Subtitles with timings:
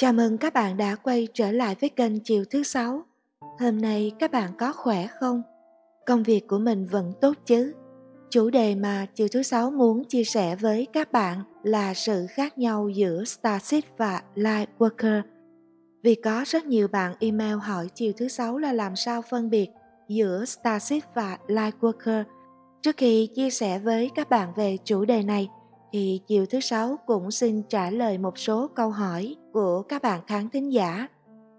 [0.00, 3.02] Chào mừng các bạn đã quay trở lại với kênh Chiều thứ sáu.
[3.58, 5.42] Hôm nay các bạn có khỏe không?
[6.06, 7.74] Công việc của mình vẫn tốt chứ?
[8.30, 12.58] Chủ đề mà Chiều thứ sáu muốn chia sẻ với các bạn là sự khác
[12.58, 15.22] nhau giữa Starship và Lightworker.
[16.02, 19.70] Vì có rất nhiều bạn email hỏi Chiều thứ sáu là làm sao phân biệt
[20.08, 22.24] giữa Starship và Lightworker.
[22.82, 25.48] Trước khi chia sẻ với các bạn về chủ đề này,
[25.92, 30.20] thì chiều thứ sáu cũng xin trả lời một số câu hỏi của các bạn
[30.26, 31.08] khán thính giả.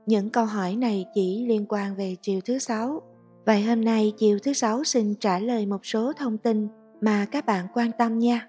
[0.06, 3.02] Những câu hỏi này chỉ liên quan về chiều thứ sáu.
[3.46, 6.68] Vậy hôm nay chiều thứ sáu xin trả lời một số thông tin
[7.02, 8.48] mà các bạn quan tâm nha.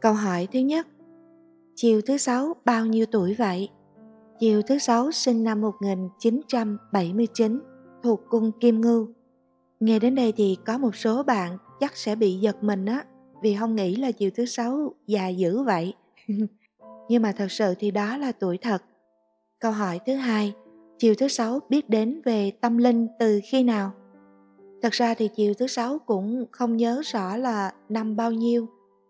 [0.00, 0.86] Câu hỏi thứ nhất.
[1.74, 3.68] Chiều thứ sáu bao nhiêu tuổi vậy?
[4.38, 7.60] Chiều thứ sáu sinh năm 1979,
[8.02, 9.08] thuộc cung Kim Ngưu.
[9.80, 13.04] Nghe đến đây thì có một số bạn chắc sẽ bị giật mình á,
[13.42, 15.94] vì không nghĩ là chiều thứ sáu già dữ vậy.
[17.08, 18.82] Nhưng mà thật sự thì đó là tuổi thật.
[19.60, 20.52] Câu hỏi thứ hai,
[20.98, 23.92] chiều thứ sáu biết đến về tâm linh từ khi nào?
[24.82, 28.66] Thật ra thì chiều thứ sáu cũng không nhớ rõ là năm bao nhiêu,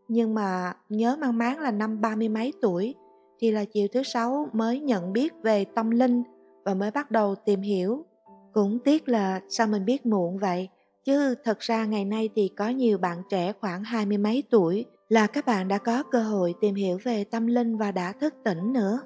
[0.08, 2.94] nhưng mà nhớ mang máng là năm ba mươi mấy tuổi
[3.38, 6.22] thì là chiều thứ sáu mới nhận biết về tâm linh
[6.64, 8.04] và mới bắt đầu tìm hiểu.
[8.52, 10.68] Cũng tiếc là sao mình biết muộn vậy,
[11.04, 14.84] chứ thật ra ngày nay thì có nhiều bạn trẻ khoảng hai mươi mấy tuổi
[15.08, 18.34] là các bạn đã có cơ hội tìm hiểu về tâm linh và đã thức
[18.44, 19.00] tỉnh nữa.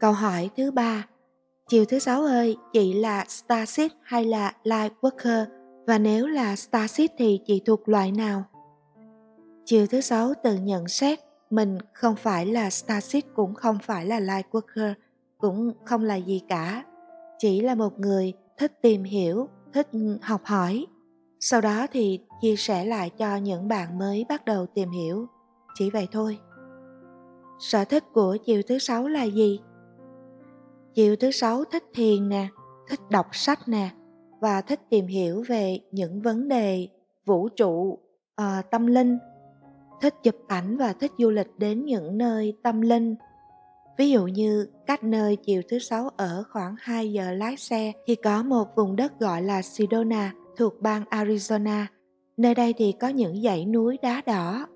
[0.00, 1.06] Câu hỏi thứ ba,
[1.68, 5.44] chiều thứ sáu ơi, chị là Starship hay là Lightworker?
[5.86, 8.44] Và nếu là Starship thì chị thuộc loại nào?
[9.64, 11.18] Chiều thứ sáu tự nhận xét
[11.50, 14.94] mình không phải là Starship cũng không phải là Lightworker,
[15.38, 16.84] cũng không là gì cả.
[17.38, 19.88] Chỉ là một người thích tìm hiểu thích
[20.22, 20.86] học hỏi.
[21.40, 25.26] Sau đó thì chia sẻ lại cho những bạn mới bắt đầu tìm hiểu.
[25.74, 26.38] Chỉ vậy thôi.
[27.58, 29.60] Sở thích của chiều thứ sáu là gì?
[30.94, 32.48] Chiều thứ sáu thích thiền nè
[32.88, 33.90] thích đọc sách nè
[34.40, 36.88] và thích tìm hiểu về những vấn đề
[37.24, 37.98] vũ trụ
[38.42, 39.18] uh, tâm linh.
[40.00, 43.14] Thích chụp ảnh và thích du lịch đến những nơi tâm linh.
[43.98, 48.14] Ví dụ như cách nơi chiều thứ sáu ở khoảng 2 giờ lái xe thì
[48.14, 51.84] có một vùng đất gọi là Sedona thuộc bang Arizona.
[52.36, 54.66] Nơi đây thì có những dãy núi đá đỏ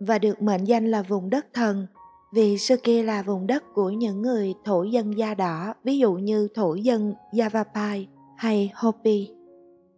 [0.00, 1.86] và được mệnh danh là vùng đất thần
[2.32, 6.12] vì xưa kia là vùng đất của những người thổ dân da đỏ, ví dụ
[6.12, 9.30] như thổ dân Yavapai hay Hopi.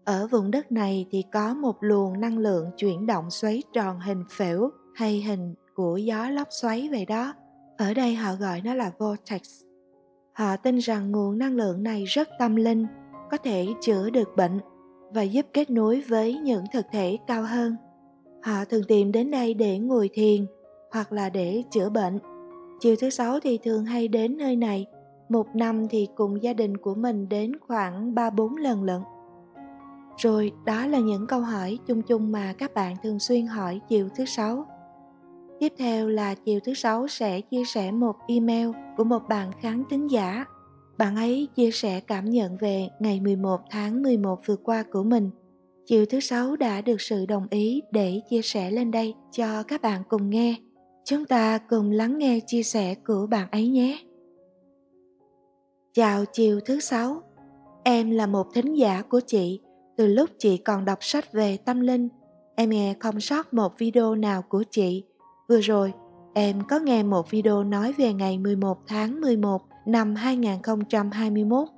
[0.04, 4.24] Ở vùng đất này thì có một luồng năng lượng chuyển động xoáy tròn hình
[4.30, 7.32] phễu hay hình của gió lốc xoáy vậy đó
[7.76, 9.42] ở đây họ gọi nó là vortex.
[10.32, 12.86] Họ tin rằng nguồn năng lượng này rất tâm linh,
[13.30, 14.60] có thể chữa được bệnh
[15.14, 17.76] và giúp kết nối với những thực thể cao hơn.
[18.42, 20.46] Họ thường tìm đến đây để ngồi thiền
[20.92, 22.18] hoặc là để chữa bệnh.
[22.80, 24.86] Chiều thứ sáu thì thường hay đến nơi này,
[25.28, 29.00] một năm thì cùng gia đình của mình đến khoảng 3-4 lần lận.
[30.16, 34.08] Rồi đó là những câu hỏi chung chung mà các bạn thường xuyên hỏi chiều
[34.16, 34.66] thứ sáu.
[35.60, 39.82] Tiếp theo là chiều thứ sáu sẽ chia sẻ một email của một bạn khán
[39.90, 40.44] thính giả.
[40.98, 45.30] Bạn ấy chia sẻ cảm nhận về ngày 11 tháng 11 vừa qua của mình.
[45.86, 49.82] Chiều thứ sáu đã được sự đồng ý để chia sẻ lên đây cho các
[49.82, 50.56] bạn cùng nghe.
[51.04, 53.98] Chúng ta cùng lắng nghe chia sẻ của bạn ấy nhé.
[55.92, 57.22] Chào chiều thứ sáu.
[57.82, 59.60] Em là một thính giả của chị.
[59.96, 62.08] Từ lúc chị còn đọc sách về tâm linh,
[62.56, 65.04] em nghe không sót một video nào của chị
[65.48, 65.92] Vừa rồi,
[66.34, 71.68] em có nghe một video nói về ngày 11 tháng 11 năm 2021.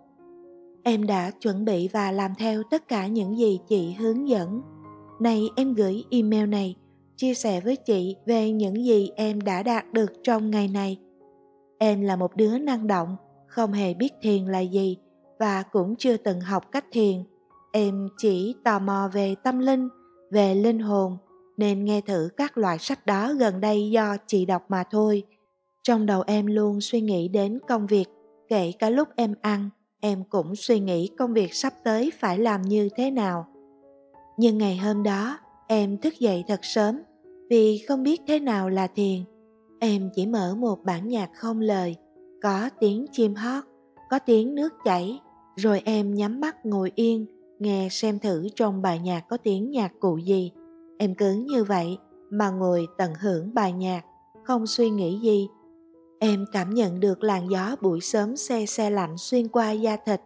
[0.83, 4.63] Em đã chuẩn bị và làm theo tất cả những gì chị hướng dẫn.
[5.21, 6.77] Này em gửi email này,
[7.17, 10.99] chia sẻ với chị về những gì em đã đạt được trong ngày này.
[11.79, 13.17] Em là một đứa năng động,
[13.47, 14.97] không hề biết thiền là gì
[15.39, 17.23] và cũng chưa từng học cách thiền.
[17.73, 19.89] Em chỉ tò mò về tâm linh,
[20.31, 21.17] về linh hồn
[21.57, 25.23] nên nghe thử các loại sách đó gần đây do chị đọc mà thôi.
[25.83, 28.05] Trong đầu em luôn suy nghĩ đến công việc,
[28.49, 29.71] kể cả lúc em ăn,
[30.01, 33.47] em cũng suy nghĩ công việc sắp tới phải làm như thế nào.
[34.37, 35.39] Nhưng ngày hôm đó,
[35.69, 37.01] em thức dậy thật sớm
[37.51, 39.21] vì không biết thế nào là thiền.
[39.81, 41.97] Em chỉ mở một bản nhạc không lời,
[42.43, 43.65] có tiếng chim hót,
[44.11, 45.21] có tiếng nước chảy,
[45.57, 47.27] rồi em nhắm mắt ngồi yên,
[47.59, 50.53] nghe xem thử trong bài nhạc có tiếng nhạc cụ gì
[50.99, 51.99] Em cứ như vậy
[52.31, 54.05] mà ngồi tận hưởng bài nhạc,
[54.45, 55.49] không suy nghĩ gì.
[56.19, 60.21] Em cảm nhận được làn gió buổi sớm xe xe lạnh xuyên qua da thịt,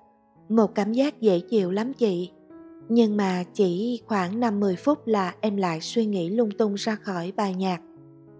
[0.49, 2.31] một cảm giác dễ chịu lắm chị.
[2.88, 7.32] Nhưng mà chỉ khoảng 5-10 phút là em lại suy nghĩ lung tung ra khỏi
[7.37, 7.81] bài nhạc.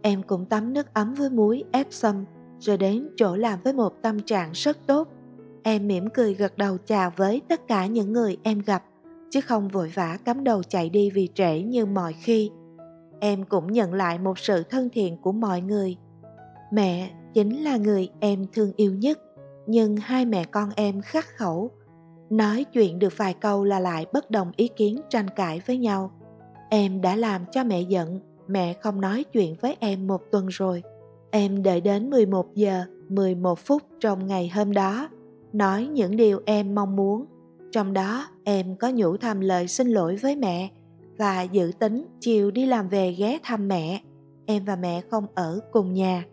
[0.03, 2.25] Em cũng tắm nước ấm với muối ép xâm,
[2.61, 5.09] rồi đến chỗ làm với một tâm trạng rất tốt.
[5.63, 8.85] Em mỉm cười gật đầu chào với tất cả những người em gặp,
[9.31, 12.51] chứ không vội vã cắm đầu chạy đi vì trễ như mọi khi.
[13.21, 15.97] Em cũng nhận lại một sự thân thiện của mọi người.
[16.73, 19.19] Mẹ chính là người em thương yêu nhất,
[19.67, 21.71] nhưng hai mẹ con em khắc khẩu.
[22.31, 26.11] Nói chuyện được vài câu là lại bất đồng ý kiến tranh cãi với nhau.
[26.71, 30.83] Em đã làm cho mẹ giận, mẹ không nói chuyện với em một tuần rồi.
[31.31, 35.09] Em đợi đến 11 giờ 11 phút trong ngày hôm đó,
[35.53, 37.27] nói những điều em mong muốn.
[37.73, 40.71] Trong đó em có nhủ thầm lời xin lỗi với mẹ
[41.19, 44.01] và dự tính chiều đi làm về ghé thăm mẹ.
[44.47, 46.25] Em và mẹ không ở cùng nhà.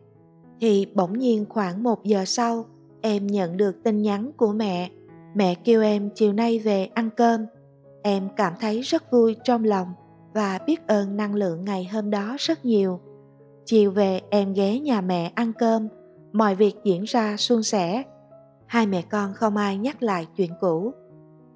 [0.60, 2.66] Thì bỗng nhiên khoảng một giờ sau,
[3.02, 4.90] em nhận được tin nhắn của mẹ.
[5.36, 7.46] Mẹ kêu em chiều nay về ăn cơm.
[8.04, 9.88] Em cảm thấy rất vui trong lòng
[10.34, 13.00] và biết ơn năng lượng ngày hôm đó rất nhiều.
[13.66, 15.88] Chiều về em ghé nhà mẹ ăn cơm,
[16.34, 18.04] mọi việc diễn ra suôn sẻ.
[18.66, 20.94] Hai mẹ con không ai nhắc lại chuyện cũ.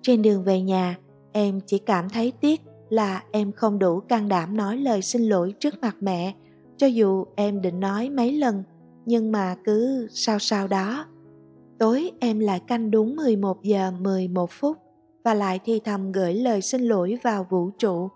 [0.01, 0.97] Trên đường về nhà,
[1.31, 5.53] em chỉ cảm thấy tiếc là em không đủ can đảm nói lời xin lỗi
[5.59, 6.33] trước mặt mẹ,
[6.77, 8.63] cho dù em định nói mấy lần,
[9.05, 11.05] nhưng mà cứ sao sao đó.
[11.79, 14.77] Tối em lại canh đúng 11 giờ 11 phút
[15.23, 18.09] và lại thi thầm gửi lời xin lỗi vào vũ trụ.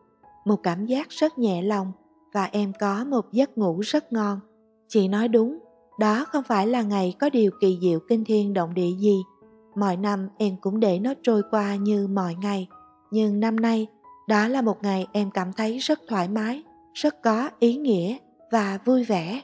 [0.46, 1.92] Một cảm giác rất nhẹ lòng
[2.34, 4.40] và em có một giấc ngủ rất ngon.
[4.88, 5.60] Chị nói đúng,
[6.00, 9.16] đó không phải là ngày có điều kỳ diệu kinh thiên động địa gì.
[9.76, 12.68] Mọi năm em cũng để nó trôi qua như mọi ngày.
[13.12, 13.88] Nhưng năm nay,
[14.28, 16.64] đó là một ngày em cảm thấy rất thoải mái,
[16.94, 18.18] rất có ý nghĩa
[18.52, 19.42] và vui vẻ.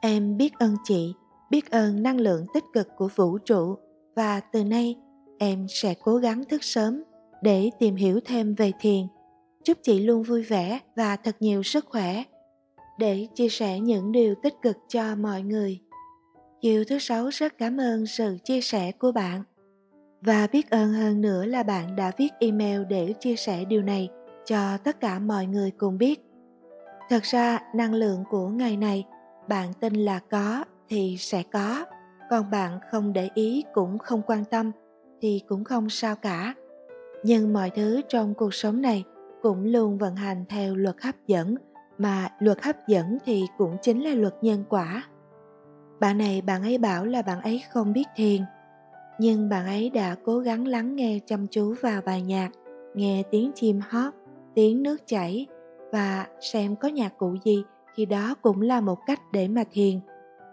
[0.00, 1.14] Em biết ơn chị,
[1.50, 3.76] biết ơn năng lượng tích cực của vũ trụ
[4.16, 4.96] và từ nay
[5.38, 7.02] em sẽ cố gắng thức sớm
[7.42, 9.06] để tìm hiểu thêm về thiền
[9.64, 12.22] chúc chị luôn vui vẻ và thật nhiều sức khỏe
[12.98, 15.80] để chia sẻ những điều tích cực cho mọi người.
[16.60, 19.42] Chiều thứ sáu rất cảm ơn sự chia sẻ của bạn
[20.24, 24.08] và biết ơn hơn nữa là bạn đã viết email để chia sẻ điều này
[24.44, 26.20] cho tất cả mọi người cùng biết.
[27.08, 29.04] Thật ra năng lượng của ngày này
[29.48, 31.84] bạn tin là có thì sẽ có,
[32.30, 34.72] còn bạn không để ý cũng không quan tâm
[35.20, 36.54] thì cũng không sao cả.
[37.22, 39.04] Nhưng mọi thứ trong cuộc sống này
[39.42, 41.54] cũng luôn vận hành theo luật hấp dẫn
[41.98, 45.04] mà luật hấp dẫn thì cũng chính là luật nhân quả
[46.00, 48.42] bạn này bạn ấy bảo là bạn ấy không biết thiền
[49.18, 52.50] nhưng bạn ấy đã cố gắng lắng nghe chăm chú vào bài nhạc,
[52.94, 54.14] nghe tiếng chim hót,
[54.54, 55.46] tiếng nước chảy
[55.92, 57.64] và xem có nhạc cụ gì
[57.94, 60.00] thì đó cũng là một cách để mà thiền.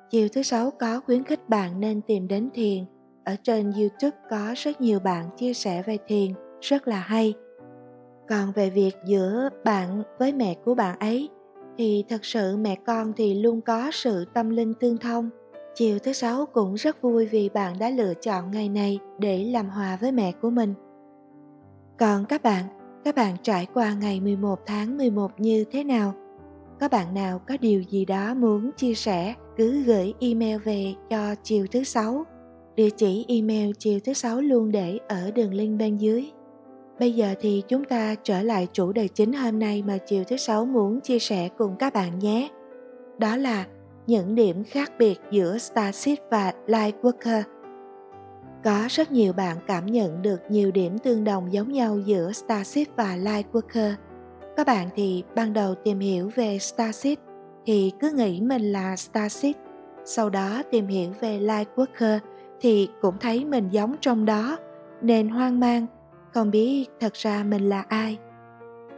[0.10, 2.86] Chiều thứ sáu có khuyến khích bạn nên tìm đến thiền.
[3.24, 6.31] Ở trên youtube có rất nhiều bạn chia sẻ về thiền,
[6.62, 7.34] rất là hay.
[8.30, 11.30] Còn về việc giữa bạn với mẹ của bạn ấy,
[11.78, 15.30] thì thật sự mẹ con thì luôn có sự tâm linh tương thông
[15.76, 19.70] chiều thứ sáu cũng rất vui vì bạn đã lựa chọn ngày này để làm
[19.70, 20.74] hòa với mẹ của mình.
[22.00, 22.64] Còn các bạn
[23.04, 26.14] các bạn trải qua ngày 11 tháng 11 như thế nào?
[26.80, 31.36] Có bạn nào có điều gì đó muốn chia sẻ, cứ gửi email về cho
[31.44, 32.26] chiều thứ sáu.
[32.76, 36.32] Địa chỉ email chiều thứ sáu luôn để ở đường link bên dưới.
[37.00, 40.38] Bây giờ thì chúng ta trở lại chủ đề chính hôm nay mà chiều thứ
[40.38, 42.50] sáu muốn chia sẻ cùng các bạn nhé.
[43.18, 43.66] Đó là
[44.12, 47.41] những điểm khác biệt giữa Starship và Lightworker.
[48.63, 52.96] Có rất nhiều bạn cảm nhận được nhiều điểm tương đồng giống nhau giữa Starship
[52.96, 53.94] và Lightworker.
[54.58, 57.20] Các bạn thì ban đầu tìm hiểu về Starship
[57.65, 59.56] thì cứ nghĩ mình là Starship,
[60.06, 62.20] sau đó tìm hiểu về Lightworker
[62.62, 64.58] thì cũng thấy mình giống trong đó
[65.01, 65.86] nên hoang mang
[66.34, 68.18] không biết thật ra mình là ai.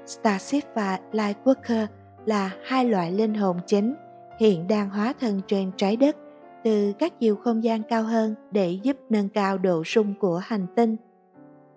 [0.05, 1.87] Starship và Lightworker
[2.25, 3.95] là hai loại linh hồn chính
[4.39, 6.15] hiện đang hóa thân trên trái đất
[6.63, 10.65] từ các chiều không gian cao hơn để giúp nâng cao độ sung của hành
[10.75, 10.95] tinh,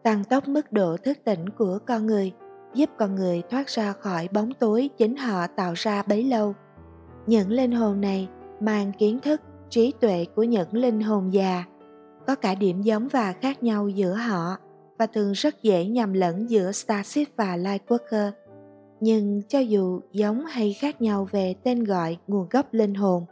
[0.02, 2.32] tăng tốc mức độ thức tỉnh của con người,
[2.74, 6.54] giúp con người thoát ra khỏi bóng tối chính họ tạo ra bấy lâu.
[7.26, 8.28] Những linh hồn này
[8.60, 11.64] mang kiến thức, trí tuệ của những linh hồn già,
[12.26, 14.56] có cả điểm giống và khác nhau giữa họ
[14.98, 18.30] và thường rất dễ nhầm lẫn giữa Starship và Lightworker.
[19.00, 23.24] Nhưng cho dù giống hay khác nhau về tên gọi nguồn gốc linh hồn,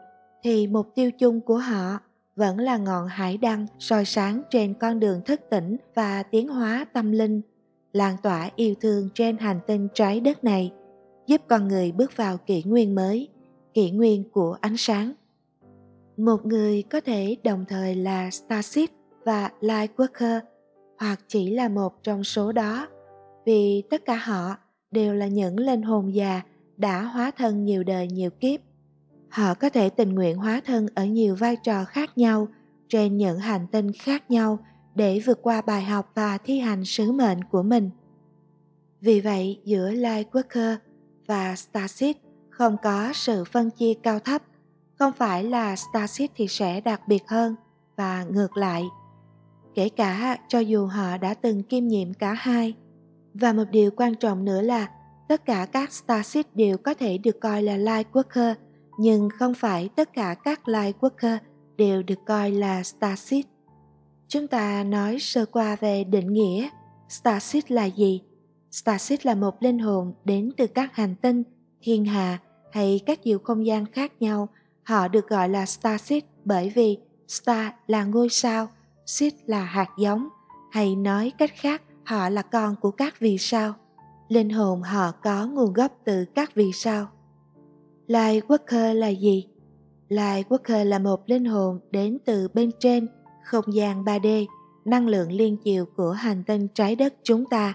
[0.43, 1.99] thì mục tiêu chung của họ
[2.37, 6.87] vẫn là ngọn hải đăng soi sáng trên con đường thức tỉnh và tiến hóa
[6.93, 7.41] tâm linh,
[7.93, 10.73] lan tỏa yêu thương trên hành tinh trái đất này,
[11.27, 13.29] giúp con người bước vào kỷ nguyên mới,
[13.75, 15.13] kỷ nguyên của ánh sáng.
[16.17, 18.91] Một người có thể đồng thời là Starship
[19.25, 20.41] và Lightworker–
[20.99, 22.89] hoặc chỉ là một trong số đó
[23.47, 24.57] vì tất cả họ
[24.95, 26.43] đều là những linh hồn già
[26.77, 28.61] đã hóa thân nhiều đời nhiều kiếp
[29.35, 32.49] họ có thể tình nguyện hóa thân ở nhiều vai trò khác nhau
[32.89, 34.59] trên những hành tinh khác nhau
[34.95, 37.91] để vượt qua bài học và thi hành sứ mệnh của mình.
[39.01, 40.77] Vì vậy, giữa Lightworker
[41.27, 42.17] và Starseed
[42.51, 44.43] không có sự phân chia cao thấp,
[44.99, 47.55] không phải là Starseed thì sẽ đặc biệt hơn
[47.97, 48.85] và ngược lại.
[49.75, 52.75] Kể cả cho dù họ đã từng kiêm nhiệm cả hai.
[53.35, 54.89] Và một điều quan trọng nữa là
[55.29, 58.55] tất cả các Starship đều có thể được coi là Lightworker,
[58.99, 61.39] nhưng không phải tất cả các Lightworker
[61.77, 63.47] đều được coi là Starship.
[64.29, 66.69] Chúng ta nói sơ qua về định nghĩa
[67.09, 68.23] Starship là gì?
[68.71, 71.43] Starship là một linh hồn đến từ các hành tinh,
[71.83, 72.39] thiên hà
[72.73, 74.49] hay các chiều không gian khác nhau.
[74.83, 76.99] Họ được gọi là Starship bởi vì
[77.29, 78.69] Star là ngôi sao,
[79.07, 80.29] Seed là hạt giống,
[80.71, 83.75] hay nói cách khác họ là con của các vì sao.
[84.29, 87.07] Linh hồn họ có nguồn gốc từ các vì sao.
[88.07, 89.49] Light Worker là gì?
[90.09, 93.07] Light Worker là một linh hồn đến từ bên trên
[93.45, 94.47] không gian 3D,
[94.85, 97.75] năng lượng liên chiều của hành tinh trái đất chúng ta,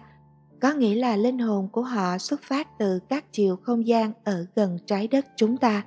[0.62, 4.46] có nghĩa là linh hồn của họ xuất phát từ các chiều không gian ở
[4.56, 5.86] gần trái đất chúng ta.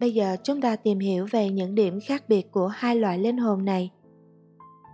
[0.00, 3.38] Bây giờ chúng ta tìm hiểu về những điểm khác biệt của hai loại linh
[3.38, 3.90] hồn này.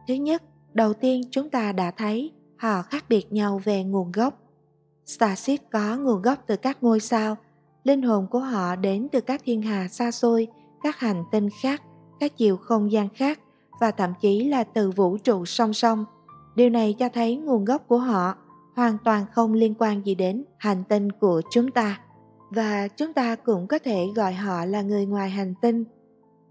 [0.09, 2.33] Thứ nhất, đầu tiên chúng ta đã thấy
[2.64, 4.35] họ khác biệt nhau về nguồn gốc.
[5.06, 7.37] Starship có nguồn gốc từ các ngôi sao,
[7.85, 10.47] linh hồn của họ đến từ các thiên hà xa xôi,
[10.83, 11.83] các hành tinh khác,
[12.21, 13.40] các chiều không gian khác
[13.80, 16.04] và thậm chí là từ vũ trụ song song.
[16.56, 18.35] Điều này cho thấy nguồn gốc của họ
[18.76, 22.00] hoàn toàn không liên quan gì đến hành tinh của chúng ta
[22.50, 25.85] và chúng ta cũng có thể gọi họ là người ngoài hành tinh.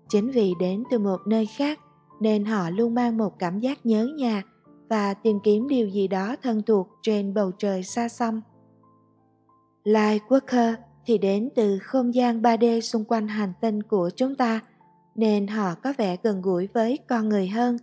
[0.09, 1.79] Chính vì đến từ một nơi khác
[2.19, 4.43] nên họ luôn mang một cảm giác nhớ nhà
[4.93, 8.41] và tìm kiếm điều gì đó thân thuộc trên bầu trời xa xăm.
[9.83, 10.73] Lightworker
[11.05, 14.59] thì đến từ không gian 3D xung quanh hành tinh của chúng ta–
[15.15, 17.77] nên họ có vẻ gần gũi với con người hơn,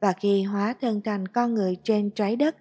[0.00, 2.56] và khi hóa thân thành con người trên trái đất,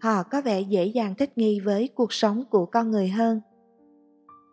[0.00, 3.40] họ có vẻ dễ dàng thích nghi với cuộc sống của con người hơn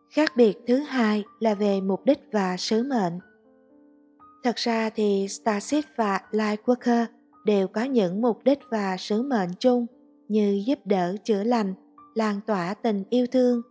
[0.10, 3.20] khác biệt thứ hai là về mục đích và sứ mệnh
[4.44, 7.06] thật ra thì starship và lightworker
[7.48, 9.86] đều có những mục đích và sứ mệnh chung
[10.28, 11.74] như giúp đỡ chữa lành
[12.16, 13.62] lan tỏa tình yêu thương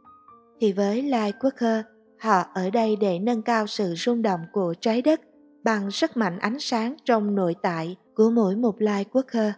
[0.60, 1.82] thì với Lai Quốc Hơ,
[2.18, 5.20] họ ở đây để nâng cao sự rung động của trái đất
[5.64, 9.52] bằng sức mạnh ánh sáng trong nội tại của mỗi một Lai Quốc Hơ.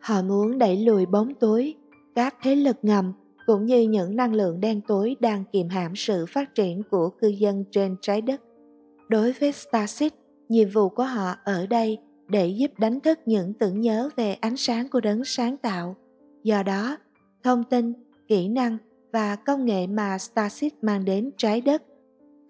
[0.00, 1.74] Họ muốn đẩy lùi bóng tối,
[2.14, 3.12] các thế lực ngầm
[3.46, 7.28] cũng như những năng lượng đen tối đang kiềm hãm sự phát triển của cư
[7.28, 8.40] dân trên trái đất.
[9.08, 10.12] Đối với starship,
[10.48, 11.98] nhiệm vụ của họ ở đây
[12.32, 15.96] để giúp đánh thức những tưởng nhớ về ánh sáng của đấng sáng tạo.
[16.42, 16.96] Do đó,
[17.42, 17.92] thông tin,
[18.28, 18.78] kỹ năng
[19.12, 21.82] và công nghệ mà Starship mang đến trái đất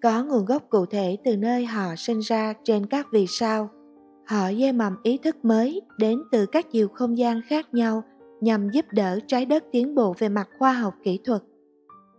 [0.01, 3.69] có nguồn gốc cụ thể từ nơi họ sinh ra trên các vì sao.
[4.27, 8.03] Họ gieo mầm ý thức mới đến từ các chiều không gian khác nhau
[8.41, 11.41] nhằm giúp đỡ trái đất tiến bộ về mặt khoa học kỹ thuật.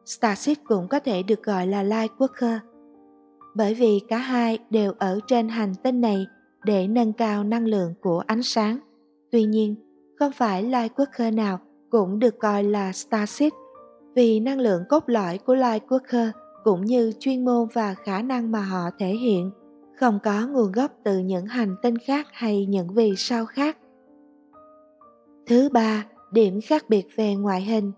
[0.06, 2.58] Starship cũng có thể được gọi là Lightworker,
[3.54, 6.26] bởi vì cả hai đều ở trên hành tinh này
[6.64, 8.78] để nâng cao năng lượng của ánh sáng.
[9.30, 9.74] Tuy nhiên,
[10.18, 11.58] không phải Lightworker nào
[11.90, 13.52] cũng được coi là Starship?
[14.14, 16.30] Vì năng lượng cốt lõi của Lightworker–
[16.64, 19.50] cũng như chuyên môn và khả năng mà họ thể hiện
[19.96, 23.78] không có nguồn gốc từ những hành tinh khác hay những vì sao khác.
[25.46, 27.92] Thứ ba điểm khác biệt về ngoại hình.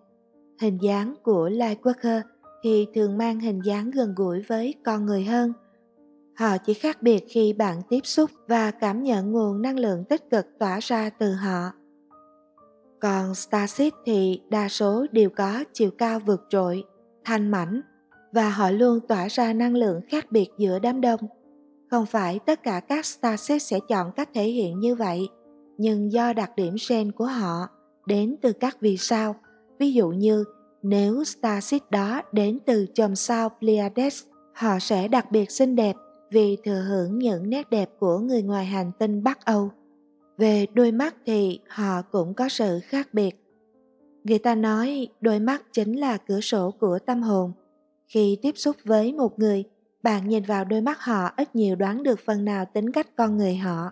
[0.60, 2.20] Hình dáng của lightworker
[2.62, 5.52] thì thường mang hình dáng gần gũi với con người hơn
[6.38, 10.30] họ chỉ khác biệt khi bạn tiếp xúc và cảm nhận nguồn năng lượng tích
[10.30, 11.70] cực tỏa ra từ họ.
[13.00, 16.84] Còn starship thì đa số đều có chiều cao vượt trội
[17.24, 17.80] thanh mảnh
[18.32, 21.20] và họ luôn tỏa ra năng lượng khác biệt giữa đám đông.
[21.90, 25.28] Không phải tất cả các starship sẽ chọn cách thể hiện như vậy,
[25.78, 27.68] nhưng do đặc điểm gen của họ
[28.06, 29.36] đến từ các vì sao,
[29.78, 30.44] ví dụ như
[30.82, 34.22] nếu starship đó đến từ chòm sao Pleiades,
[34.54, 35.96] họ sẽ đặc biệt xinh đẹp
[36.30, 39.70] vì thừa hưởng những nét đẹp của người ngoài hành tinh Bắc Âu.
[40.38, 43.42] Về đôi mắt thì họ cũng có sự khác biệt.
[44.24, 47.52] Người ta nói đôi mắt chính là cửa sổ của tâm hồn
[48.08, 49.64] khi tiếp xúc với một người,
[50.02, 53.36] bạn nhìn vào đôi mắt họ ít nhiều đoán được phần nào tính cách con
[53.36, 53.90] người họ.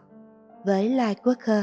[0.64, 1.62] Với Lightworker,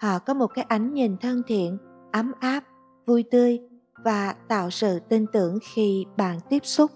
[0.00, 1.78] họ có một cái ánh nhìn thân thiện,
[2.12, 2.64] ấm áp,
[3.06, 3.60] vui tươi
[4.04, 6.90] và tạo sự tin tưởng khi bạn tiếp xúc.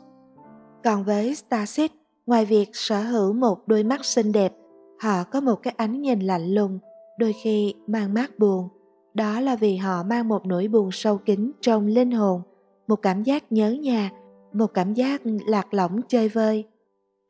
[0.85, 4.53] Còn với Starship ngoài việc sở hữu một đôi mắt xinh đẹp,
[5.01, 6.79] họ có một cái ánh nhìn lạnh lùng,
[7.19, 8.69] đôi khi mang mát buồn.
[9.15, 12.43] Đó là vì họ mang một nỗi buồn sâu kín trong linh hồn,
[12.87, 14.11] một cảm giác nhớ nhà
[14.53, 16.65] một cảm giác lạc lõng chơi vơi.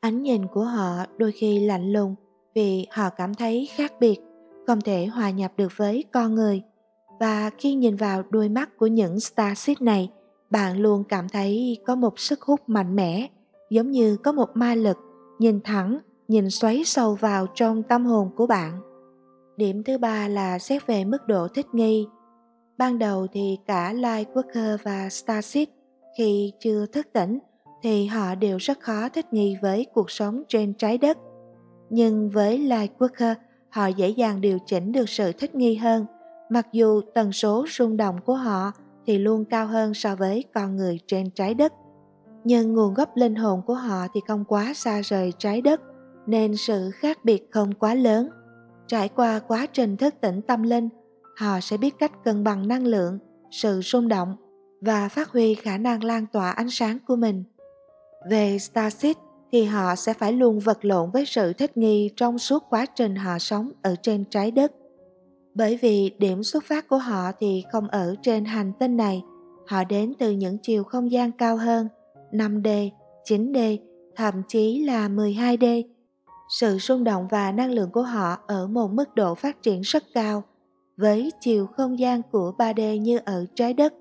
[0.00, 2.14] Ánh nhìn của họ đôi khi lạnh lùng
[2.54, 4.20] vì họ cảm thấy khác biệt,
[4.66, 6.62] không thể hòa nhập được với con người.
[7.20, 10.11] Và khi nhìn vào đôi mắt của những starship này,
[10.50, 13.28] bạn luôn cảm thấy có một sức hút mạnh mẽ,
[13.72, 14.96] giống như có một ma lực
[15.38, 15.98] nhìn thẳng,
[16.28, 18.80] nhìn xoáy sâu vào trong tâm hồn của bạn.
[19.56, 22.06] Điểm thứ ba là xét về mức độ thích nghi.
[22.78, 25.68] Ban đầu thì cả Lightworker và Starship
[26.18, 27.38] khi chưa thức tỉnh
[27.82, 31.18] thì họ đều rất khó thích nghi với cuộc sống trên trái đất.
[31.90, 33.34] Nhưng với Lightworker,
[33.70, 36.06] họ dễ dàng điều chỉnh được sự thích nghi hơn,
[36.50, 38.72] mặc dù tần số rung động của họ
[39.06, 41.72] thì luôn cao hơn so với con người trên trái đất.
[42.44, 45.80] Nhưng nguồn gốc linh hồn của họ thì không quá xa rời trái đất,
[46.26, 48.28] nên sự khác biệt không quá lớn.
[48.87, 50.88] Trải qua quá trình thức tỉnh tâm linh,
[51.37, 53.18] họ sẽ biết cách cân bằng năng lượng,
[53.50, 54.37] sự rung động
[54.80, 57.44] và phát huy khả năng lan tỏa ánh sáng của mình.
[58.30, 59.16] Về Starseed
[59.52, 63.16] thì họ sẽ phải luôn vật lộn với sự thích nghi trong suốt quá trình
[63.16, 64.72] họ sống ở trên trái đất.
[65.54, 69.22] Bởi vì điểm xuất phát của họ thì không ở trên hành tinh này,
[69.66, 71.88] họ đến từ những chiều không gian cao hơn,
[72.32, 72.90] 5D,
[73.24, 73.78] 9D,
[74.16, 75.82] thậm chí là 12D.
[76.48, 80.04] Sự rung động và năng lượng của họ ở một mức độ phát triển rất
[80.14, 80.42] cao,
[80.96, 83.94] với chiều không gian của 3D như ở trái đất.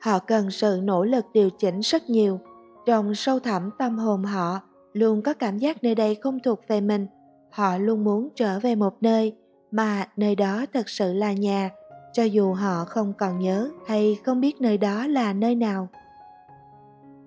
[0.00, 2.40] Họ cần sự nỗ lực điều chỉnh rất nhiều.
[2.86, 4.60] Trong sâu thẳm tâm hồn họ
[4.92, 7.06] luôn có cảm giác nơi đây không thuộc về mình.
[7.50, 9.32] Họ luôn muốn trở về một nơi
[9.70, 11.70] mà nơi đó thật sự là nhà,
[12.12, 15.88] cho dù họ không còn nhớ hay không biết nơi đó là nơi nào.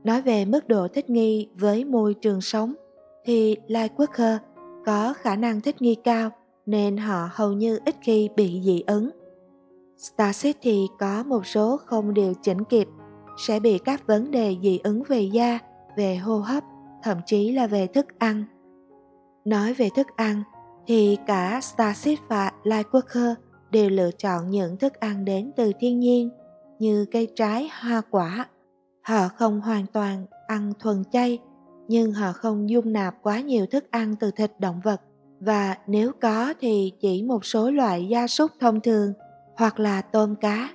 [0.06, 2.74] Nói về mức độ thích nghi với môi trường sống,
[3.24, 4.38] thì Lightworker
[4.86, 6.30] có khả năng thích nghi cao
[6.66, 9.10] nên họ hầu như ít khi bị dị ứng.
[9.98, 12.88] Star City có một số không điều chỉnh kịp,
[13.38, 15.60] sẽ bị các vấn đề dị ứng về da,
[15.98, 16.64] về hô hấp,
[17.04, 18.44] thậm chí là về thức ăn.
[19.46, 20.44] Nói về thức ăn,
[20.88, 23.36] thì cả Starship và Lightworker
[23.72, 26.30] đều lựa chọn những thức ăn đến từ thiên nhiên
[26.80, 28.48] như cây trái, hoa quả.
[29.06, 31.40] Họ không hoàn toàn ăn thuần chay,
[31.88, 35.02] nhưng họ không dung nạp quá nhiều thức ăn từ thịt động vật
[35.40, 39.14] và nếu có thì chỉ một số loại gia súc thông thường
[39.58, 40.70] hoặc là tôm cá.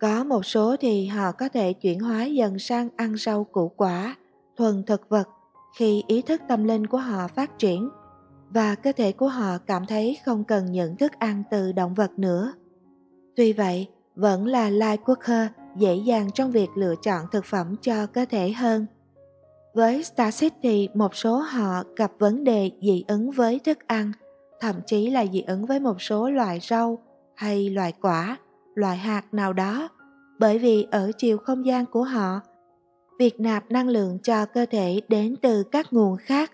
[0.00, 4.16] Có một số thì họ có thể chuyển hóa dần sang ăn rau củ quả,
[4.56, 5.28] thuần thực vật
[5.76, 7.88] khi ý thức tâm linh của họ phát triển
[8.50, 12.18] và cơ thể của họ cảm thấy không cần những thức ăn từ động vật
[12.18, 12.52] nữa.
[13.36, 18.06] Tuy vậy, vẫn là Lai Quaker dễ dàng trong việc lựa chọn thực phẩm cho
[18.06, 18.86] cơ thể hơn.
[19.74, 24.12] Với Starship thì một số họ gặp vấn đề dị ứng với thức ăn,
[24.60, 26.98] thậm chí là dị ứng với một số loại rau
[27.34, 28.36] hay loại quả,
[28.74, 29.88] loại hạt nào đó,
[30.38, 32.40] bởi vì ở chiều không gian của họ,
[33.18, 36.52] việc nạp năng lượng cho cơ thể đến từ các nguồn khác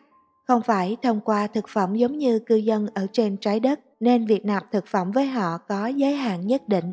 [0.49, 4.27] không phải thông qua thực phẩm giống như cư dân ở trên trái đất nên
[4.27, 6.93] việc nạp thực phẩm với họ có giới hạn nhất định.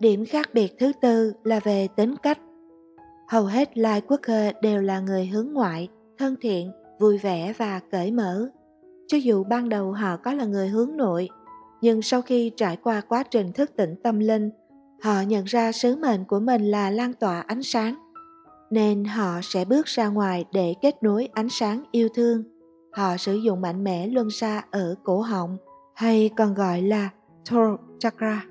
[0.00, 2.38] Điểm khác biệt thứ tư là về tính cách.
[3.28, 7.80] Hầu hết Lai Quốc Hơ đều là người hướng ngoại, thân thiện, vui vẻ và
[7.90, 8.48] cởi mở.
[9.06, 11.28] Cho dù ban đầu họ có là người hướng nội,
[11.80, 14.50] nhưng sau khi trải qua quá trình thức tỉnh tâm linh,
[15.02, 18.06] họ nhận ra sứ mệnh của mình là lan tỏa ánh sáng
[18.70, 22.42] nên họ sẽ bước ra ngoài để kết nối ánh sáng yêu thương.
[22.92, 25.56] Họ sử dụng mạnh mẽ luân xa ở cổ họng
[25.94, 27.10] hay còn gọi là
[27.44, 28.44] throat chakra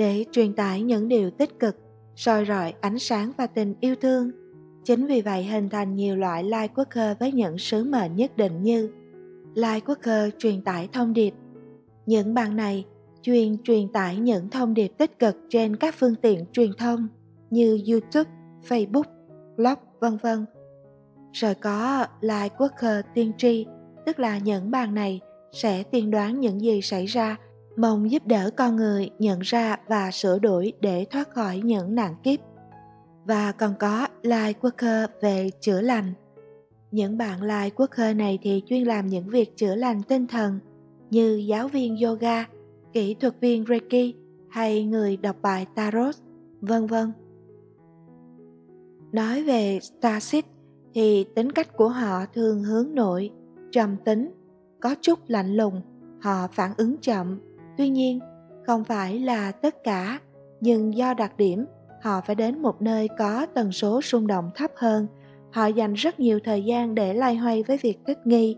[0.00, 1.76] để truyền tải những điều tích cực,
[2.16, 4.30] soi rọi ánh sáng và tình yêu thương.
[4.84, 8.62] Chính vì vậy hình thành nhiều loại light worker với những sứ mệnh nhất định
[8.62, 8.90] như
[9.54, 11.34] light worker truyền tải thông điệp.
[12.06, 12.84] Những bạn này
[13.22, 17.08] chuyên truyền tải những thông điệp tích cực trên các phương tiện truyền thông
[17.50, 18.30] như YouTube,
[18.68, 19.04] Facebook,
[19.56, 20.44] blog, vân vân.
[21.32, 23.66] Rồi có Light Worker tiên tri,
[24.06, 25.20] tức là những bạn này
[25.52, 27.36] sẽ tiên đoán những gì xảy ra,
[27.80, 32.14] mong giúp đỡ con người nhận ra và sửa đổi để thoát khỏi những nạn
[32.22, 32.40] kiếp.
[33.24, 36.12] Và còn có Light Worker về chữa lành.
[36.90, 40.58] Những bạn Light Worker này thì chuyên làm những việc chữa lành tinh thần
[41.10, 42.44] như giáo viên yoga,
[42.92, 44.16] kỹ thuật viên Reiki
[44.50, 46.14] hay người đọc bài Tarot,
[46.60, 47.12] vân vân.
[49.12, 50.44] Nói về Starship
[50.94, 53.30] thì tính cách của họ thường hướng nội,
[53.72, 54.30] trầm tính,
[54.80, 55.82] có chút lạnh lùng,
[56.20, 57.40] họ phản ứng chậm.
[57.76, 58.20] Tuy nhiên,
[58.66, 60.20] không phải là tất cả,
[60.60, 61.66] nhưng do đặc điểm,
[62.02, 65.06] họ phải đến một nơi có tần số rung động thấp hơn.
[65.52, 68.56] Họ dành rất nhiều thời gian để lay hoay với việc thích nghi.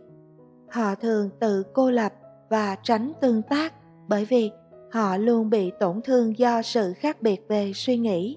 [0.70, 2.12] Họ thường tự cô lập
[2.50, 3.74] và tránh tương tác
[4.08, 4.50] bởi vì
[4.92, 8.36] họ luôn bị tổn thương do sự khác biệt về suy nghĩ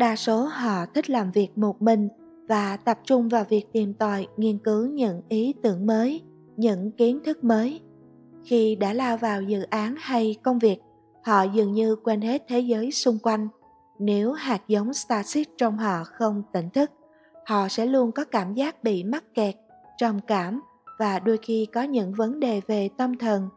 [0.00, 2.08] đa số họ thích làm việc một mình
[2.48, 6.22] và tập trung vào việc tìm tòi nghiên cứu những ý tưởng mới
[6.56, 7.80] những kiến thức mới
[8.44, 10.78] khi đã lao vào dự án hay công việc,
[11.24, 13.48] họ dường như quên hết thế giới xung quanh.
[13.98, 16.90] Nếu hạt giống starseed trong họ không tỉnh thức,
[17.46, 19.54] họ sẽ luôn có cảm giác bị mắc kẹt,
[19.98, 20.60] trầm cảm
[20.98, 23.48] và đôi khi có những vấn đề về tâm thần.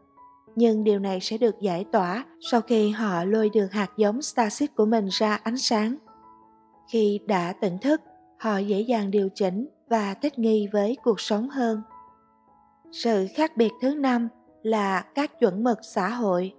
[0.56, 4.70] Nhưng điều này sẽ được giải tỏa sau khi họ lôi được hạt giống starseed
[4.76, 5.96] của mình ra ánh sáng.
[6.92, 8.00] Khi đã tỉnh thức,
[8.38, 11.82] họ dễ dàng điều chỉnh và thích nghi với cuộc sống hơn.
[12.92, 14.28] Sự khác biệt thứ năm
[14.64, 16.54] là các chuẩn mực xã hội.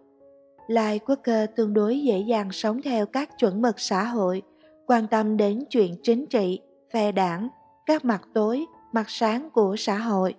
[0.68, 4.42] Lai quốc cơ tương đối dễ dàng sống theo các chuẩn mực xã hội,
[4.88, 6.60] quan tâm đến chuyện chính trị,
[6.94, 7.50] phe đảng,
[7.86, 10.36] các mặt tối, mặt sáng của xã hội,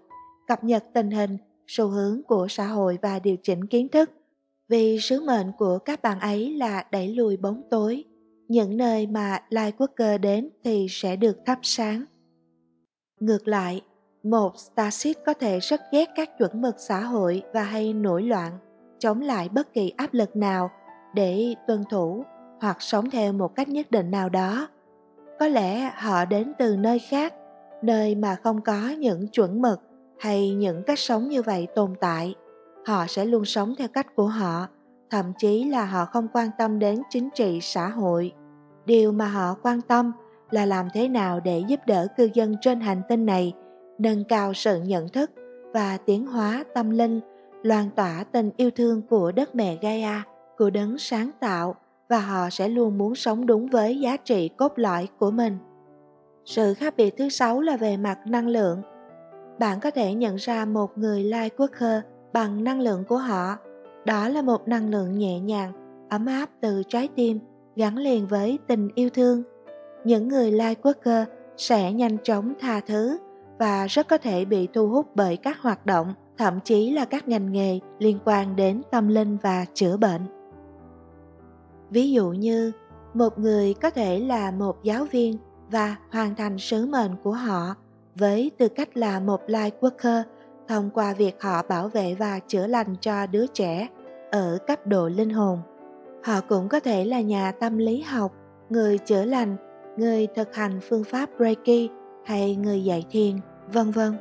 [0.46, 4.10] cập nhật tình hình, xu hướng của xã hội và điều chỉnh kiến thức.
[4.68, 8.04] Vì sứ mệnh của các bạn ấy là đẩy lùi bóng tối,
[8.48, 12.04] những nơi mà lai quốc cơ đến thì sẽ được thắp sáng.
[13.20, 13.82] Ngược lại
[14.30, 18.52] một starship có thể rất ghét các chuẩn mực xã hội và hay nổi loạn,
[18.98, 20.70] chống lại bất kỳ áp lực nào
[21.14, 22.24] để tuân thủ
[22.60, 24.68] hoặc sống theo một cách nhất định nào đó.
[25.38, 27.34] Có lẽ họ đến từ nơi khác,
[27.82, 29.80] nơi mà không có những chuẩn mực
[30.18, 32.34] hay những cách sống như vậy tồn tại.
[32.86, 34.66] Họ sẽ luôn sống theo cách của họ,
[35.10, 38.32] thậm chí là họ không quan tâm đến chính trị, xã hội.
[38.86, 40.12] Điều mà họ quan tâm
[40.50, 43.54] là làm thế nào để giúp đỡ cư dân trên hành tinh này
[43.98, 45.30] nâng cao sự nhận thức
[45.72, 47.20] và tiến hóa tâm linh,
[47.62, 50.22] loan tỏa tình yêu thương của đất mẹ gaia,
[50.58, 51.76] của đấng sáng tạo,
[52.08, 55.58] và họ sẽ luôn muốn sống đúng với giá trị cốt lõi của mình.
[56.44, 58.82] Sự khác biệt thứ sáu là về mặt năng lượng.
[59.58, 62.00] Bạn có thể nhận ra một người lai quốc khơ
[62.32, 63.56] bằng năng lượng của họ.
[64.04, 65.72] Đó là một năng lượng nhẹ nhàng,
[66.10, 67.38] ấm áp từ trái tim,
[67.76, 69.42] gắn liền với tình yêu thương.
[70.04, 71.24] Những người lai quốc cơ
[71.56, 73.18] sẽ nhanh chóng tha thứ
[73.58, 77.28] và rất có thể bị thu hút bởi các hoạt động, thậm chí là các
[77.28, 80.22] ngành nghề liên quan đến tâm linh và chữa bệnh.
[81.90, 82.72] Ví dụ như,
[83.14, 85.38] một người có thể là một giáo viên
[85.70, 87.74] và hoàn thành sứ mệnh của họ
[88.14, 90.22] với tư cách là một life worker
[90.68, 93.88] thông qua việc họ bảo vệ và chữa lành cho đứa trẻ
[94.30, 95.58] ở cấp độ linh hồn.
[96.24, 98.32] Họ cũng có thể là nhà tâm lý học,
[98.70, 99.56] người chữa lành,
[99.96, 101.90] người thực hành phương pháp reiki
[102.26, 103.36] hay người dạy thiền,
[103.72, 104.12] vân vân.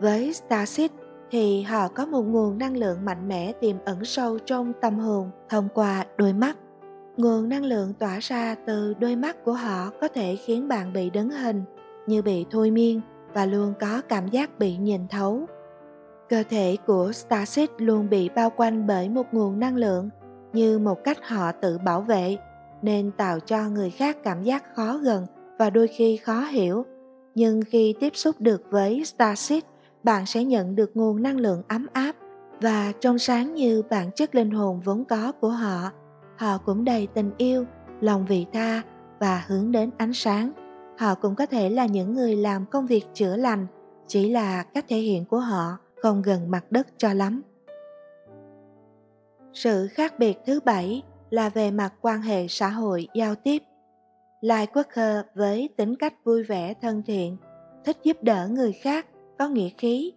[0.00, 0.90] Với starseed
[1.30, 5.30] thì họ có một nguồn năng lượng mạnh mẽ tiềm ẩn sâu trong tâm hồn
[5.48, 6.56] thông qua đôi mắt.
[7.16, 11.10] Nguồn năng lượng tỏa ra từ đôi mắt của họ có thể khiến bạn bị
[11.10, 11.62] đứng hình
[12.06, 13.00] như bị thôi miên
[13.34, 15.46] và luôn có cảm giác bị nhìn thấu.
[16.28, 20.10] Cơ thể của starseed luôn bị bao quanh bởi một nguồn năng lượng
[20.52, 22.36] như một cách họ tự bảo vệ,
[22.82, 25.26] nên tạo cho người khác cảm giác khó gần
[25.58, 26.84] và đôi khi khó hiểu
[27.38, 29.64] nhưng khi tiếp xúc được với Starship,
[30.02, 32.16] bạn sẽ nhận được nguồn năng lượng ấm áp
[32.60, 35.90] và trong sáng như bản chất linh hồn vốn có của họ.
[36.36, 37.64] Họ cũng đầy tình yêu
[38.00, 38.82] lòng vị tha
[39.20, 40.52] và hướng đến ánh sáng.
[40.98, 43.66] Họ cũng có thể là những người làm công việc chữa lành
[44.06, 47.42] chỉ là cách thể hiện của họ không gần mặt đất cho lắm.
[49.52, 53.62] Sự khác biệt thứ bảy là về mặt quan hệ xã hội giao tiếp
[54.40, 57.36] lai quốc khơ với tính cách vui vẻ, thân thiện,
[57.84, 59.06] thích giúp đỡ người khác,
[59.38, 60.12] có nghĩa khí,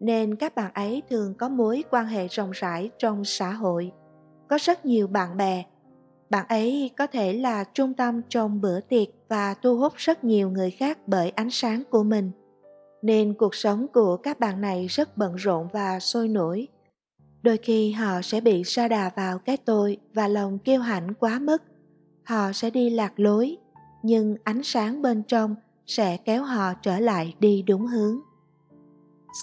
[0.00, 3.92] nên các bạn ấy thường có mối quan hệ rộng rãi trong xã hội.
[4.48, 5.64] Có rất nhiều bạn bè.
[6.30, 10.50] Bạn ấy có thể là trung tâm trong bữa tiệc và thu hút rất nhiều
[10.50, 12.30] người khác bởi ánh sáng của mình.
[13.02, 16.68] Nên cuộc sống của các bạn này rất bận rộn và sôi nổi.
[17.42, 21.38] Đôi khi họ sẽ bị sa đà vào cái tôi và lòng kiêu hãnh quá
[21.38, 21.62] mức.
[22.24, 23.56] Họ sẽ đi lạc lối
[24.02, 25.54] nhưng ánh sáng bên trong
[25.86, 28.20] sẽ kéo họ trở lại đi đúng hướng.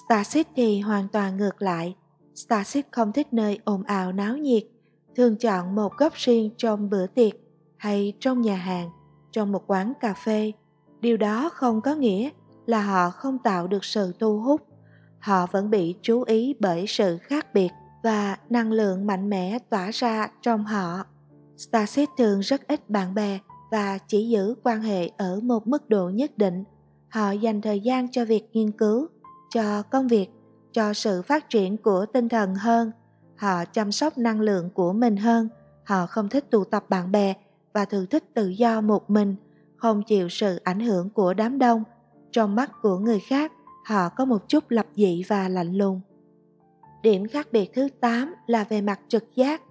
[0.04, 1.96] Starship thì hoàn toàn ngược lại.
[2.34, 4.62] Starship không thích nơi ồn ào náo nhiệt,
[5.16, 7.32] thường chọn một góc riêng trong bữa tiệc
[7.76, 8.90] hay trong nhà hàng,
[9.32, 10.52] trong một quán cà phê.
[11.00, 12.30] Điều đó không có nghĩa
[12.66, 14.60] là họ không tạo được sự thu hút.
[15.20, 17.70] Họ vẫn bị chú ý bởi sự khác biệt
[18.02, 21.04] và năng lượng mạnh mẽ tỏa ra trong họ.
[21.56, 23.38] Starship thường rất ít bạn bè
[23.74, 26.64] và chỉ giữ quan hệ ở một mức độ nhất định.
[27.08, 29.08] Họ dành thời gian cho việc nghiên cứu,
[29.54, 30.30] cho công việc,
[30.72, 32.90] cho sự phát triển của tinh thần hơn.
[33.36, 35.48] Họ chăm sóc năng lượng của mình hơn.
[35.84, 37.34] Họ không thích tụ tập bạn bè
[37.72, 39.36] và thường thích tự do một mình,
[39.76, 41.84] không chịu sự ảnh hưởng của đám đông.
[42.32, 43.52] Trong mắt của người khác,
[43.84, 46.00] họ có một chút lập dị và lạnh lùng.
[47.02, 49.62] Điểm khác biệt thứ 8 là về mặt trực giác.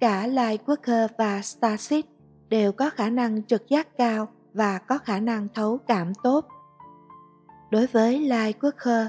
[0.00, 2.19] Cả Lightworker và Starship
[2.50, 6.46] đều có khả năng trực giác cao và có khả năng thấu cảm tốt.
[7.70, 9.08] Đối với Lai Quốc Khơ,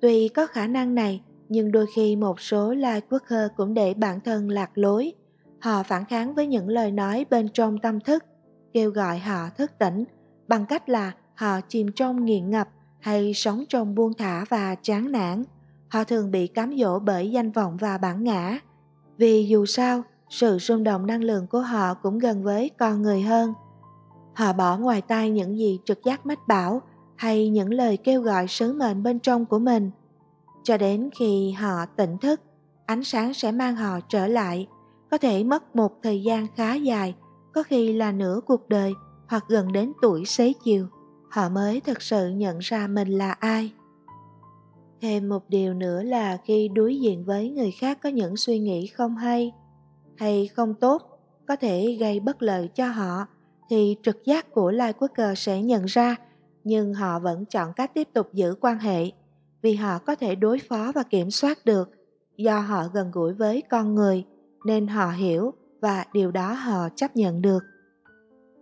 [0.00, 3.94] tuy có khả năng này, nhưng đôi khi một số Lai Quốc Khơ cũng để
[3.94, 5.12] bản thân lạc lối.
[5.60, 8.24] Họ phản kháng với những lời nói bên trong tâm thức,
[8.72, 10.04] kêu gọi họ thức tỉnh
[10.48, 12.68] bằng cách là họ chìm trong nghiện ngập
[13.00, 15.44] hay sống trong buông thả và chán nản.
[15.88, 18.58] Họ thường bị cám dỗ bởi danh vọng và bản ngã.
[19.16, 23.22] Vì dù sao, sự rung động năng lượng của họ cũng gần với con người
[23.22, 23.54] hơn.
[24.34, 26.82] Họ bỏ ngoài tai những gì trực giác mách bảo
[27.16, 29.90] hay những lời kêu gọi sứ mệnh bên trong của mình.
[30.62, 32.40] Cho đến khi họ tỉnh thức,
[32.86, 34.66] ánh sáng sẽ mang họ trở lại.
[35.10, 37.14] Có thể mất một thời gian khá dài,
[37.54, 38.94] có khi là nửa cuộc đời
[39.28, 40.86] hoặc gần đến tuổi xế chiều.
[41.30, 43.72] Họ mới thực sự nhận ra mình là ai.
[45.00, 48.86] Thêm một điều nữa là khi đối diện với người khác có những suy nghĩ
[48.86, 49.52] không hay
[50.20, 51.02] hay không tốt
[51.48, 53.26] có thể gây bất lợi cho họ
[53.70, 56.16] thì trực giác của Lai Quốc Cờ sẽ nhận ra
[56.64, 59.10] nhưng họ vẫn chọn cách tiếp tục giữ quan hệ
[59.62, 61.90] vì họ có thể đối phó và kiểm soát được
[62.36, 64.24] do họ gần gũi với con người
[64.64, 67.62] nên họ hiểu và điều đó họ chấp nhận được.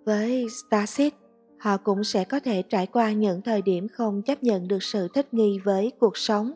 [0.05, 1.12] Với starship
[1.59, 5.09] họ cũng sẽ có thể trải qua những thời điểm không chấp nhận được sự
[5.14, 6.53] thích nghi với cuộc sống.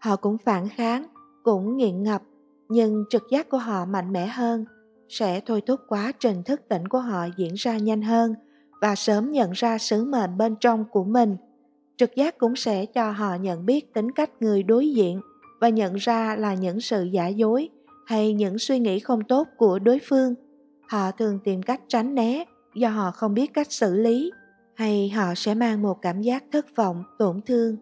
[0.00, 1.06] Họ cũng phản kháng,
[1.44, 2.22] cũng nghiện ngập,
[2.72, 4.64] nhưng trực giác của họ mạnh mẽ hơn,
[5.08, 8.34] sẽ thôi thúc quá trình thức tỉnh của họ diễn ra nhanh hơn
[8.80, 11.36] và sớm nhận ra sứ mệnh bên trong của mình.
[11.96, 15.20] Trực giác cũng sẽ cho họ nhận biết tính cách người đối diện
[15.60, 17.68] và nhận ra là những sự giả dối
[18.06, 20.34] hay những suy nghĩ không tốt của đối phương.
[20.88, 24.32] Họ thường tìm cách tránh né do họ không biết cách xử lý
[24.74, 27.76] hay họ sẽ mang một cảm giác thất vọng, tổn thương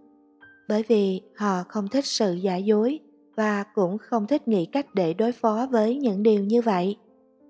[0.68, 3.00] bởi vì họ không thích sự giả dối
[3.40, 6.96] và cũng không thích nghĩ cách để đối phó với những điều như vậy.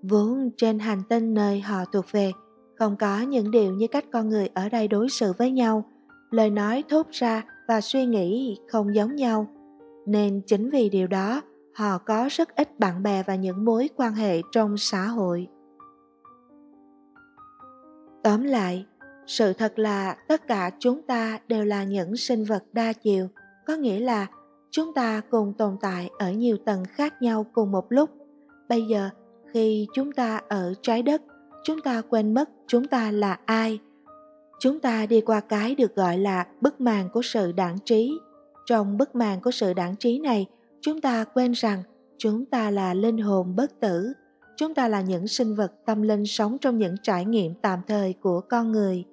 [0.02, 2.32] Vốn trên hành tinh nơi họ thuộc về,
[2.78, 5.84] không có những điều như cách con người ở đây đối xử với nhau,
[6.30, 9.46] lời nói thốt ra và suy nghĩ không giống nhau.
[10.06, 11.42] Nên chính vì điều đó,
[11.74, 15.46] họ có rất ít bạn bè và những mối quan hệ trong xã hội.
[18.22, 18.86] Tóm lại,
[19.26, 23.28] sự thật là tất cả chúng ta đều là những sinh vật đa chiều,
[23.66, 24.26] có nghĩa là
[24.70, 28.10] chúng ta cùng tồn tại ở nhiều tầng khác nhau cùng một lúc.
[28.68, 29.10] Bây giờ,
[29.52, 31.22] khi chúng ta ở trái đất,
[31.64, 33.78] chúng ta quên mất chúng ta là ai.
[34.60, 38.18] Chúng ta đi qua cái được gọi là bức màn của sự đảng trí.
[38.66, 40.46] Trong bức màn của sự đảng trí này,
[40.80, 41.82] chúng ta quên rằng
[42.18, 44.12] chúng ta là linh hồn bất tử
[44.60, 48.12] chúng ta là những sinh vật tâm linh sống trong những trải nghiệm tạm thời
[48.12, 49.04] của con người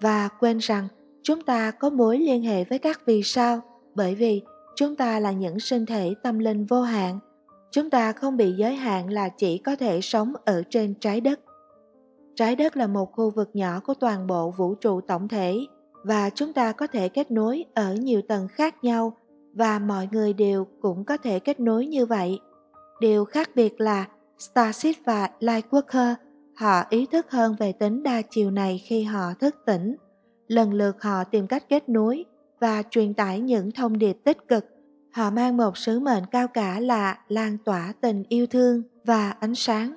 [0.00, 0.88] và quên rằng
[1.22, 3.60] chúng ta có mối liên hệ với các vì sao
[3.94, 4.42] bởi vì
[4.78, 7.18] chúng ta là những sinh thể tâm linh vô hạn.
[7.70, 11.40] Chúng ta không bị giới hạn là chỉ có thể sống ở trên trái đất.
[12.34, 15.66] Trái đất là một khu vực nhỏ của toàn bộ vũ trụ tổng thể
[16.04, 19.16] và chúng ta có thể kết nối ở nhiều tầng khác nhau
[19.54, 22.38] và mọi người đều cũng có thể kết nối như vậy.
[23.00, 24.06] Điều khác biệt là
[24.38, 26.14] Starship và Lightworker,
[26.56, 29.96] họ ý thức hơn về tính đa chiều này khi họ thức tỉnh.
[30.48, 32.24] Lần lượt họ tìm cách kết nối
[32.60, 34.64] và truyền tải những thông điệp tích cực.
[35.12, 39.54] Họ mang một sứ mệnh cao cả là lan tỏa tình yêu thương và ánh
[39.54, 39.94] sáng.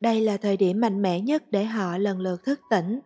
[0.00, 3.00] Đây là thời điểm mạnh mẽ nhất để họ lần lượt thức tỉnh.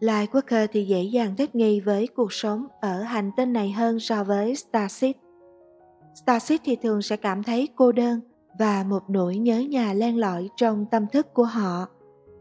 [0.00, 4.00] lai Lightworker thì dễ dàng thích nghi với cuộc sống ở hành tinh này hơn
[4.00, 5.16] so với Starship.
[6.14, 8.20] Starship thì thường sẽ cảm thấy cô đơn
[8.58, 11.86] và một nỗi nhớ nhà len lỏi trong tâm thức của họ.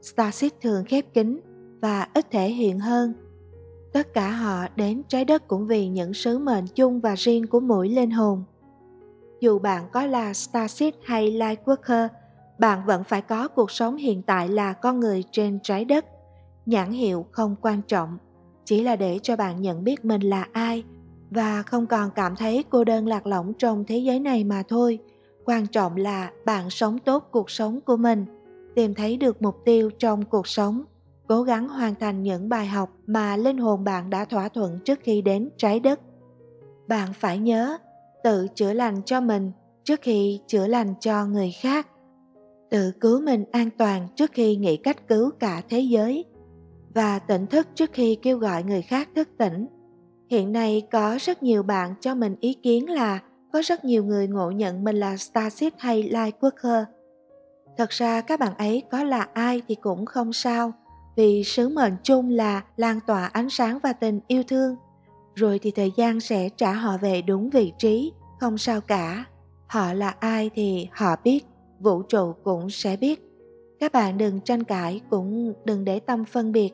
[0.01, 1.39] Starship thường khép kín
[1.81, 3.13] và ít thể hiện hơn.
[3.95, 7.59] Tất cả họ đến trái đất cũng vì những sứ mệnh chung và riêng của
[7.59, 8.43] mỗi linh hồn.
[9.41, 12.07] Dù bạn có là Starship hay Lightworker,
[12.59, 16.05] bạn vẫn phải có cuộc sống hiện tại là con người trên trái đất.
[16.65, 18.17] Nhãn hiệu không quan trọng,
[18.65, 20.83] chỉ là để cho bạn nhận biết mình là ai
[21.31, 24.99] và không còn cảm thấy cô đơn lạc lõng trong thế giới này mà thôi
[25.45, 28.25] quan trọng là bạn sống tốt cuộc sống của mình
[28.75, 30.83] tìm thấy được mục tiêu trong cuộc sống
[31.27, 34.99] cố gắng hoàn thành những bài học mà linh hồn bạn đã thỏa thuận trước
[35.03, 35.99] khi đến trái đất.
[36.87, 37.77] Bạn phải nhớ
[38.23, 39.51] tự chữa lành cho mình
[39.83, 41.87] trước khi chữa lành cho người khác.
[42.69, 46.25] Tự cứu mình an toàn trước khi nghĩ cách cứu cả thế giới.
[46.93, 49.67] Và tỉnh thức trước khi kêu gọi người khác thức tỉnh.
[50.29, 53.19] Hiện nay có rất nhiều bạn cho mình ý kiến là
[53.53, 56.83] có rất nhiều người ngộ nhận mình là Starship hay Lightworker.
[57.77, 60.73] Thật ra các bạn ấy có là ai thì cũng không sao,
[61.15, 64.75] vì sứ mệnh chung là lan tỏa ánh sáng và tình yêu thương.
[65.35, 69.25] Rồi thì thời gian sẽ trả họ về đúng vị trí, không sao cả.
[69.67, 71.45] Họ là ai thì họ biết,
[71.79, 73.21] vũ trụ cũng sẽ biết.
[73.79, 76.73] Các bạn đừng tranh cãi cũng đừng để tâm phân biệt.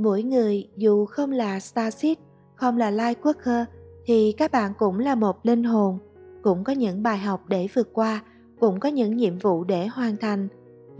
[0.00, 2.18] mỗi người dù không là starship,
[2.54, 3.64] không là Lightworker
[4.06, 5.98] thì các bạn cũng là một linh hồn,
[6.42, 8.22] cũng có những bài học để vượt qua,
[8.60, 10.48] cũng có những nhiệm vụ để hoàn thành.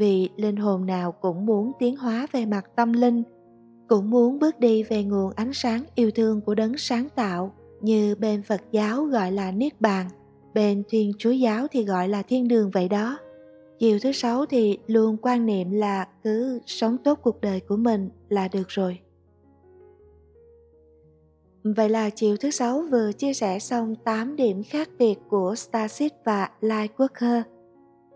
[0.00, 3.22] Vì linh hồn nào cũng muốn tiến hóa về mặt tâm linh,
[3.88, 8.14] cũng muốn bước đi về nguồn ánh sáng yêu thương của đấng sáng tạo như
[8.14, 10.06] bên Phật giáo gọi là Niết Bàn,
[10.54, 13.18] bên Thiên Chúa giáo thì gọi là thiên đường vậy đó.
[13.78, 18.10] Chiều thứ sáu thì luôn quan niệm là cứ sống tốt cuộc đời của mình
[18.28, 18.98] là được rồi.
[21.64, 26.12] Vậy là chiều thứ sáu vừa chia sẻ xong 8 điểm khác biệt của Starship
[26.24, 27.42] và Lightworker.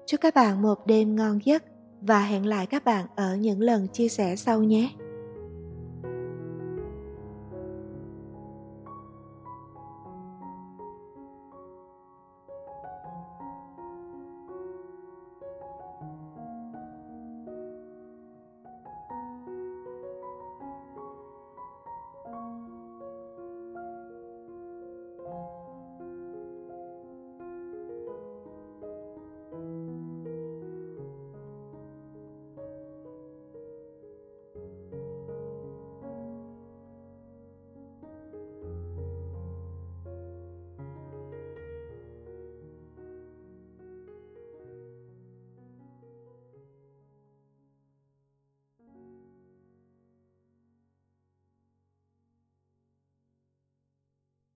[0.06, 1.62] Chúc các bạn một đêm ngon giấc
[2.06, 4.90] và hẹn lại các bạn ở những lần chia sẻ sau nhé.